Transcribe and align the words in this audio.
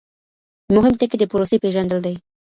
مهم 0.75 0.93
ټکی 0.99 1.17
د 1.19 1.23
پروسې 1.31 1.57
پیژندل 1.63 1.99
دي. 2.05 2.15